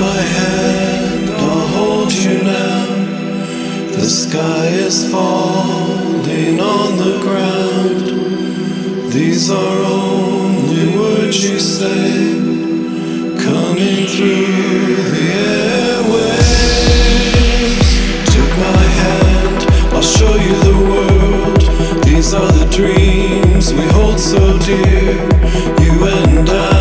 my 0.00 0.20
hand, 0.20 1.30
I'll 1.30 1.66
hold 1.76 2.12
you 2.12 2.42
now. 2.42 2.86
The 3.92 4.06
sky 4.06 4.66
is 4.66 5.10
falling 5.10 6.60
on 6.60 6.96
the 6.98 7.18
ground. 7.20 8.06
These 9.12 9.50
are 9.50 9.78
only 9.84 10.96
words 10.98 11.42
you 11.42 11.58
say, 11.58 12.34
coming 13.46 14.06
through 14.06 14.96
the 15.12 15.26
airwaves. 15.56 16.66
Take 18.34 18.54
my 18.68 18.84
hand, 19.00 19.58
I'll 19.94 20.02
show 20.02 20.34
you 20.46 20.54
the 20.70 20.78
world. 20.90 21.62
These 22.04 22.34
are 22.34 22.52
the 22.52 22.66
dreams 22.70 23.72
we 23.72 23.84
hold 23.96 24.20
so 24.20 24.58
dear, 24.58 25.16
you 25.80 26.06
and 26.06 26.48
I. 26.48 26.75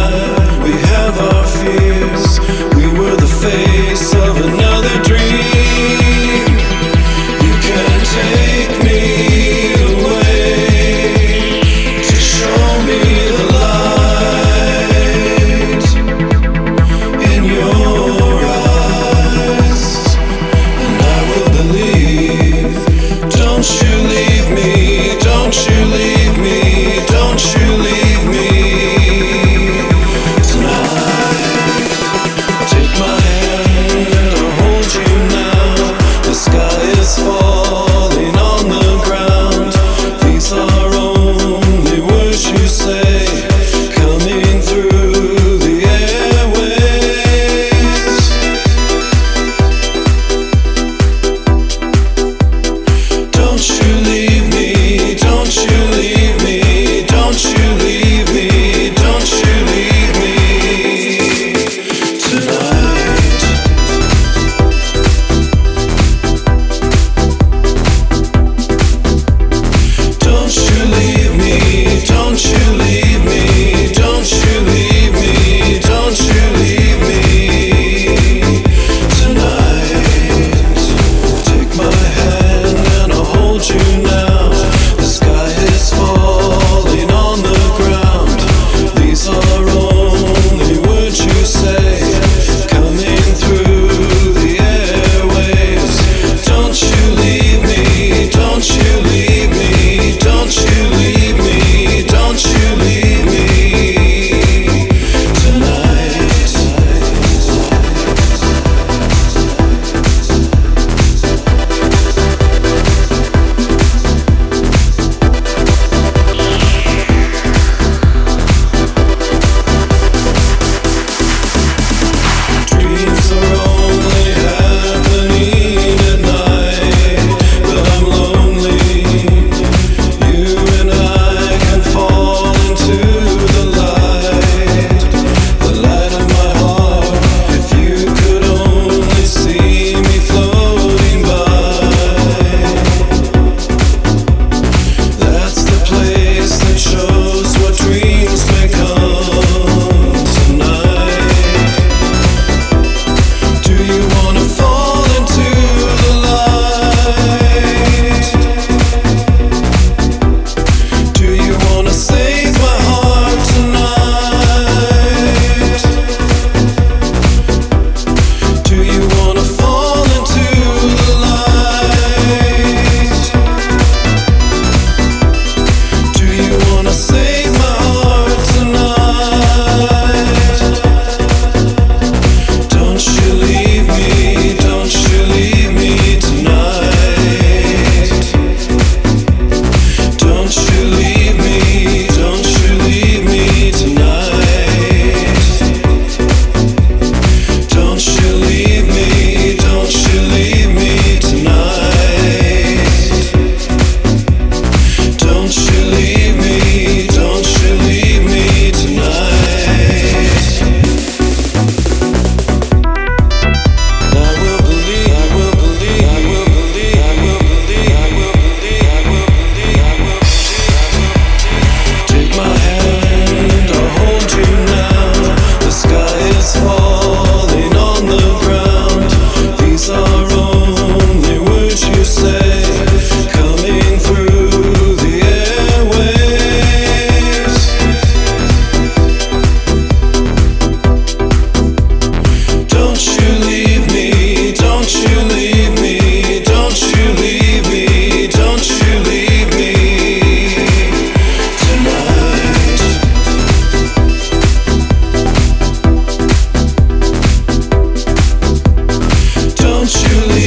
you. 260.12 260.45